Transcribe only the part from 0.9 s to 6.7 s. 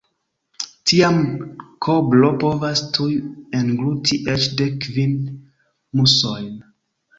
Tiam kobro povas tuj engluti eĉ dek kvin musojn.